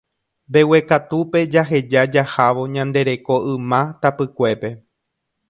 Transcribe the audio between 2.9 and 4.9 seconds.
reko yma tapykuépe